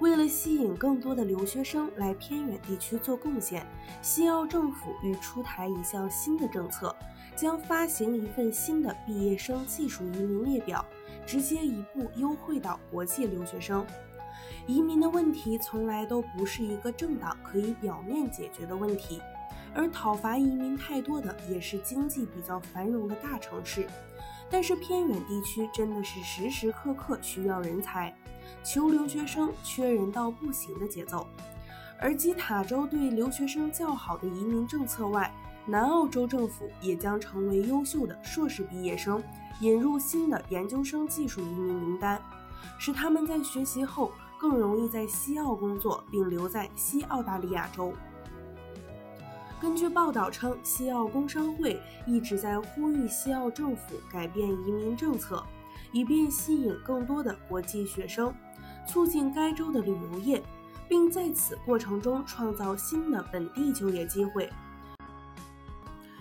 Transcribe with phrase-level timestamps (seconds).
[0.00, 3.64] 为了吸引更多的留学生来偏远地区做贡献，
[4.02, 6.94] 西澳政府欲出台一项新的政策，
[7.36, 10.84] 将发行一份新的毕业生技术移民列表，
[11.24, 13.86] 直接一步优惠到国际留学生。
[14.66, 19.22] 移民的问题从来都不是一个政党可以表面解决的问题，
[19.74, 23.86] 而讨伐移民太多的也是经济比较繁荣的大城市。
[24.50, 28.14] 但是偏远地区真的是时时刻刻需要人才。
[28.62, 31.26] 求留学生缺人到不行的节奏，
[31.98, 35.32] 而继塔州对留学生较好的移民政策外，
[35.66, 39.22] 南澳洲政府也将成为优秀的硕士毕业生
[39.60, 42.20] 引入新的研究生技术移民名单，
[42.78, 47.94] 使他们在学习后更容易在西澳工作并留在西澳大利亚州。
[49.64, 55.42] 根据报道称，西澳工商会一直在呼吁西澳政府改变移民政策，
[55.90, 58.30] 以便吸引更多的国际学生。
[58.86, 60.42] 促进该州的旅游业，
[60.86, 64.50] 并在此过程中创造新的本地就业机会。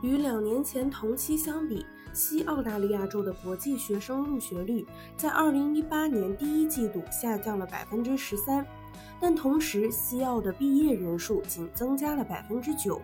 [0.00, 8.64] 与两年前同期相比，西澳大利亚州的国际学生入学率在2018年第一季度下降了13%，
[9.26, 13.00] 但同时西澳的毕业人数仅增加了百分之九。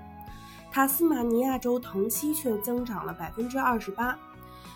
[0.71, 4.19] 塔斯马尼亚州同期却增长了百分之二十八。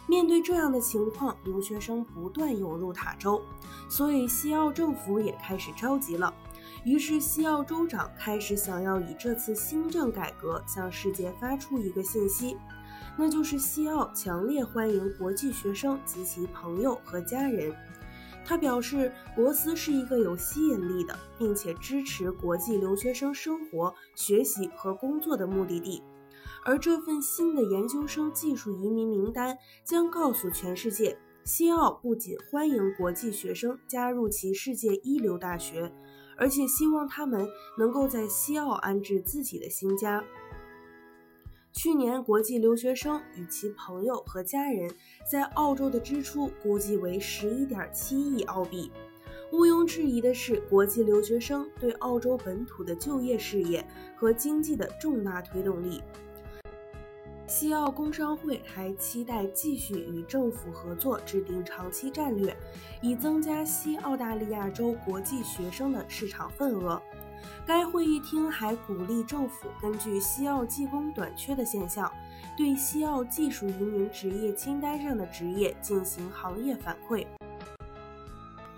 [0.06, 3.42] 面对这样的情况，留学生不断涌入塔州，
[3.91, 6.33] 所以西澳政府也开始着急了。
[6.83, 12.56] 于是，西澳州长开始想要以这次新政改革向世界发出一个信息，
[13.19, 17.71] 那就是西澳强烈欢迎国际学生及其朋友和家人。
[18.44, 26.03] 他表示，博斯是一个有吸引力的，并且支持国际留学生生活、学习和工作的目的地。
[26.65, 35.93] 而这份新的研究生技术移民名单将告诉全世界，西澳不仅欢迎国际学生加入其世界一流大学，
[36.37, 40.22] 而且希望他们能够在西澳安置自己的新家。
[41.74, 44.88] 去年，国际留学生与其朋友和家人
[45.28, 48.92] 在澳洲的支出估计为十一点七亿澳币。
[49.50, 53.84] 毋庸置疑的是，国际留学生对澳洲本土的就业事业
[54.16, 56.00] 和经济的重大推动力。
[57.48, 62.56] 西澳工商会还期待继续与政府合作，制定长期战略，
[63.02, 67.02] 以增加西澳大利亚州国际学生的市场份额。
[67.66, 72.10] 该会议厅还鼓励政府根据西澳技工短缺的现象，
[72.56, 77.27] 对西澳技术移民职业清单上的职业进行行业反馈。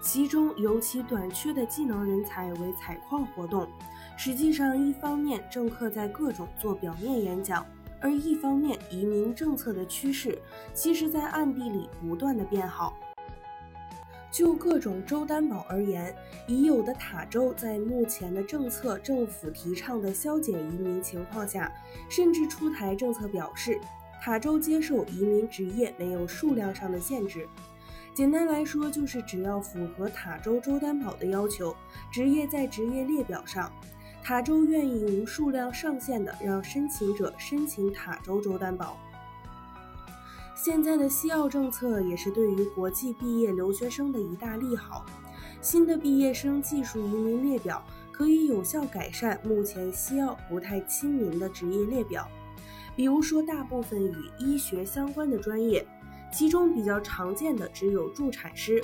[0.01, 3.69] 其中尤其短缺的技能人才为采矿活动。
[4.17, 7.67] 实际上，一方面政客在各种做表面演讲。
[8.01, 10.39] 而一方面，移民政策的趋势
[10.73, 12.97] 其实在暗地里不断的变好。
[14.37, 16.15] 就各种州担保而言，
[16.47, 21.73] 已有的塔州在目前的政策政府提倡的削减移民情况下，
[22.11, 23.81] 甚至出台政策表示，
[24.21, 27.49] 塔州接受移民职业没有数量上的限制。
[28.13, 31.75] 简单来说，就是只要符合塔州州担保的要求，
[32.13, 33.73] 职业在职业列表上。
[34.23, 38.99] 塔州愿意无数量上限的让申请者申请塔州州担保。
[40.57, 45.05] 现在的西澳政策也是对于国际毕业留学生的一大利好。
[45.61, 52.27] 新的毕业生技术移民列表可以有效改善目前西澳不太亲民的职业列表，
[52.97, 55.87] 比如说大部分与医学相关的专业，
[56.33, 58.83] 其中比较常见的只有助产师。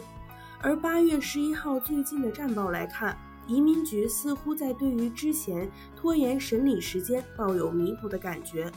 [0.60, 3.16] 而八月十一号最近的战报来看。
[3.48, 8.70] 移民局似乎在对于之前拖延审理时间抱有弥补的感觉。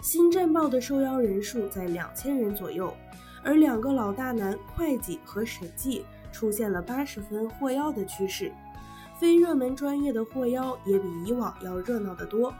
[0.00, 2.92] 新战报的受邀人数在两千人左右，
[3.42, 8.52] 而两个老大难会计和审计出现了八十分获邀的趋势，
[9.18, 12.52] 非热门专业的获邀也比以往要热闹得多。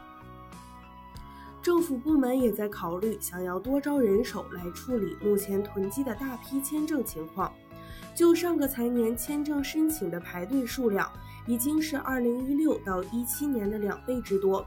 [1.62, 7.52] 政府部门也在考虑想要多招人手来处理目前囤积的大批签证情况。
[8.14, 11.10] 就上个财年签证申请的排队数量。
[11.48, 14.66] 已经是二零一六到一七年的两倍之多。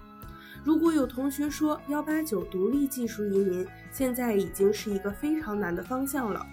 [0.64, 6.46] 如果有同学说幺八九独立技术移民现在已经是一个非常难的方向了，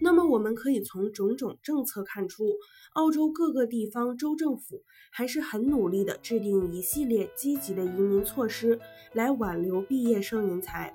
[0.00, 2.44] 那么我们可以从种种政策看出，
[2.92, 8.78] 澳洲各个地方州政府还是很努力的制定一系列积极的移民措施，
[9.14, 10.94] 来挽留毕业生人才。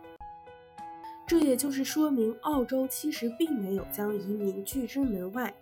[1.26, 5.54] 这也就是说明，澳洲其实并没有将移民拒之门外。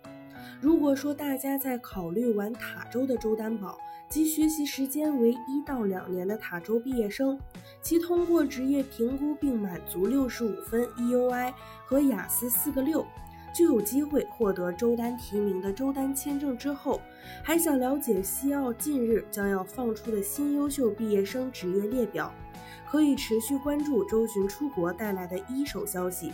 [0.60, 7.38] 如果说大家在考虑完塔州的州担保及学习时间为一到两年的塔州毕业生，
[7.82, 11.52] 其通过职业评估并满足六十五分 EUI
[11.84, 13.04] 和雅思四个六，
[13.54, 17.00] 就有机会获得州单提名的州单签证之后，
[17.42, 22.32] 还想了解西澳近日将要放出的新优秀毕业生职业列表。
[22.90, 26.32] 可以持续关注周巡出国带来的一手消息。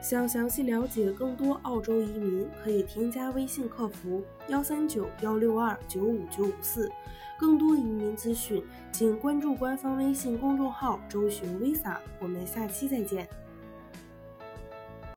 [0.00, 6.90] 想详细了解更多澳洲移民，可以添加微信客服幺三九幺六二九五九五四。
[7.38, 11.96] 更多移民资讯，请关注官方微信公众号“周寻 Visa”。
[12.18, 13.28] 我们下期再见。